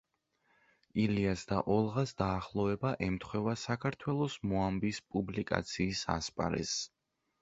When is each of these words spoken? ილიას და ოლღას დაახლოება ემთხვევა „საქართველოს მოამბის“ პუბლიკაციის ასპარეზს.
ილიას 1.01 1.41
და 1.49 1.59
ოლღას 1.75 2.13
დაახლოება 2.21 2.93
ემთხვევა 3.09 3.53
„საქართველოს 3.65 4.39
მოამბის“ 4.53 5.03
პუბლიკაციის 5.13 6.03
ასპარეზს. 6.15 6.83